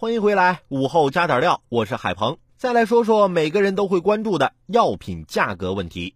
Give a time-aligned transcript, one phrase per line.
[0.00, 2.38] 欢迎回来，午后加点料，我是海鹏。
[2.56, 6.14] 再来说说每个人都会关注的药品价格问题。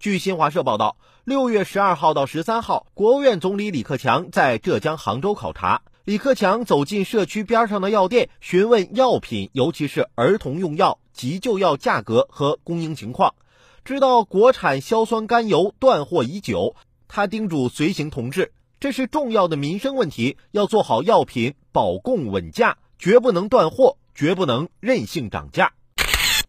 [0.00, 5.82] 据新华社报道，六月十二号到十三号，国务院总理李克强在浙江杭州考察。
[6.02, 13.36] 李克强走进社区边上的药店，询问药品，尤其是儿童用药、急救药价格和供应情况。
[13.84, 16.74] 知道国产硝酸甘油断货已久，
[17.06, 18.52] 他叮嘱随行同志，
[18.84, 23.96] 这是重要的民生问题，要做好药品保供稳价，绝不能断货。
[24.14, 25.72] 绝不能任性涨价，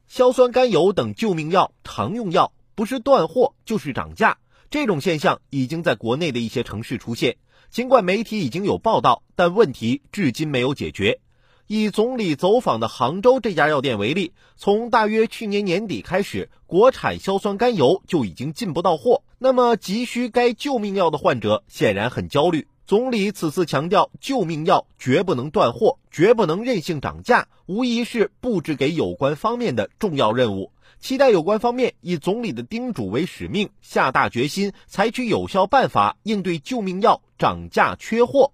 [0.09, 4.38] 硝酸甘油等救命药、常用药不是断货就是涨价，
[4.70, 7.38] 这种现象已经在国内的一些城市出现。
[7.70, 11.21] 尽管媒体已经有报道，但问题至今没有解决。
[11.68, 22.68] 以总理走访的杭州这家药店为例，从大约去年年底开始，国产硝酸甘油就已经进不到货，那么急需该救命药的患者显然很焦虑。
[22.86, 30.72] 总理此次强调，救命药绝不能断货，绝不能任性涨价，无疑是布置给有关方面的重要任务。
[31.00, 38.52] 期待有关方面以总理的叮嘱为使命，下大决心，采取有效办法应对救命药涨价缺货。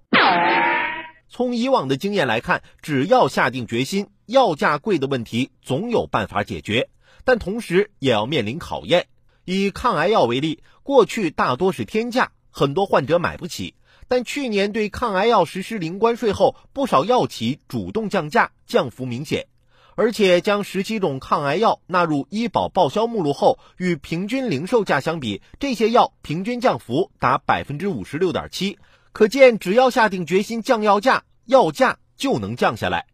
[1.34, 6.90] 从以往的经验来看，只要下定决心，药价贵的问题总有办法解决，
[7.24, 9.08] 但同时也要面临考验。
[9.46, 13.76] 以抗癌药为例，过去大多是天价，很多患者买不起。
[14.10, 19.48] 但去年对抗癌药实施零关税后，不少药企主动降价，降幅明显，
[19.96, 28.78] 而且将十七种抗癌药纳入医保报销目录后，与平均零售价相比，这些药平均降幅达百分之五十六点七。
[29.14, 33.06] 可见，只要下定决心降药价，药价就能降下来。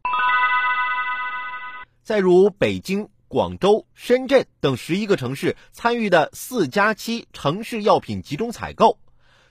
[2.04, 9.00] 再如北京、广州、深圳等十一个城市参与的“四加七”城市药品集中采购。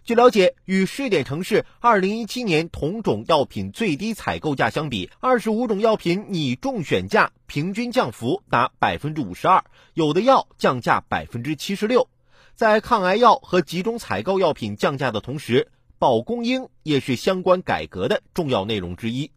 [0.04, 9.62] 据了解，与试点城市2017年同种药品最低采购价相比，25种药品拟中选价平均降幅达52%，
[9.94, 12.06] 有的药降价76%。
[12.54, 19.30] 在抗癌药和集中采购药品降价的同时，保供应也是相关改革的重要内容之一。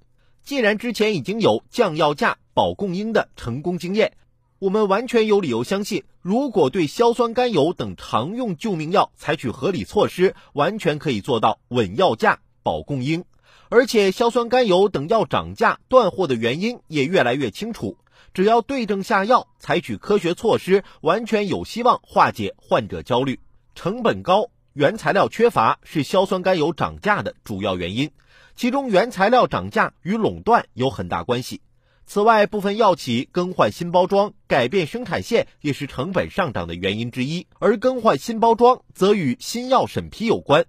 [0.43, 4.13] 既然之前已经有降药价、保供应的成功经验，
[4.59, 13.23] 我们完全有理由相信，如果对硝酸甘油等常用救命药采取合理措施，完全可以做到稳药价、保供应。
[13.69, 17.97] 而且，硝酸甘油等药涨价断货的原因也越来越清楚。
[18.33, 23.39] 只要对症下药，采取科学措施，完全有希望化解患者焦虑。
[23.75, 24.49] 成本高、
[24.79, 28.11] 原材料缺乏是硝酸甘油涨价的主要原因，
[28.55, 31.59] 其中原材料涨价与垄断有很大关系。
[32.05, 40.65] 此外，部分药企更换新包装、改变生产线也是成本上涨的原因之一，而更换新包装则与新药审批有关。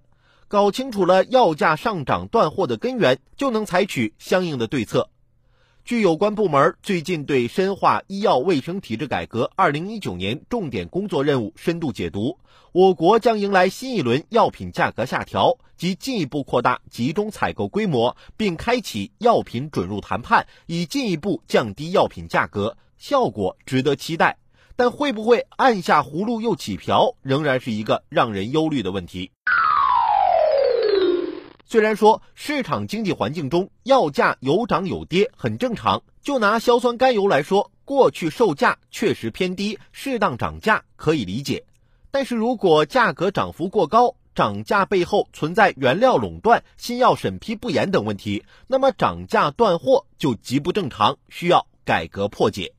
[0.48, 5.08] 搞清楚了药价上涨断货的根源，就能采取相应的对策。
[5.90, 12.38] 据有关部门最近对深化医药卫生体制改革二零一九年重点工作任务深度解读，
[12.70, 24.38] 我国将迎来新一轮药品价格下调及进一步扩大集中采购规模，并开启药品准入谈判，以进一步降低药品价格，效果值得期待。
[24.76, 29.32] 但会不会按下葫芦又起瓢，仍然是一个让人忧虑的问题。
[31.70, 41.64] 虽然说市场经济环境中药价有涨有跌很正常，就拿硝酸甘油来说，过去售价确实偏低，适当涨价可以理解。
[42.10, 52.72] 但是如果价格涨幅过高，涨价背后存在原料垄断、新药审批不严等问题，那么涨价断货就极不正常，需要改革破解。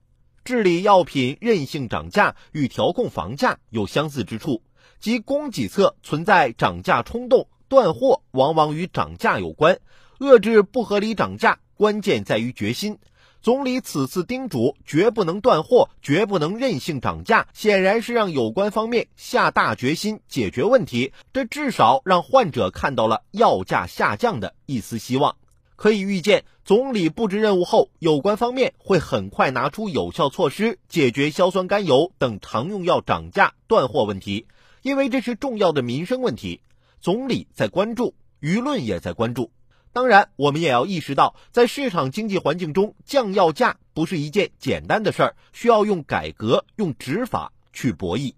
[0.43, 4.61] 治理药品任性涨价与调控房价有相似之处，
[4.99, 7.47] 即供给侧存在涨价冲动。
[7.71, 9.79] 断货往往与涨价有关，
[10.19, 12.99] 遏制不合理涨价关键在于决心。
[13.41, 21.13] 总理此次叮嘱绝不能断货，绝不能任性涨价，显然是让有关方面下大决心解决问题。
[21.31, 25.33] 这至少让患者看到了药价下降的一丝希望。
[25.77, 34.45] 可以预见，总理布置任务后，有关方面会很快拿出有效措施解决硝酸甘油等常用药涨价断货问题，
[34.81, 36.59] 因为这是重要的民生问题。
[37.01, 39.51] 总理在关注，舆论也在关注。
[39.91, 48.33] 当然，我们也要意识到，在市场经济环境中降药价不是一件简单的事儿，需要用改革、用执法去博弈。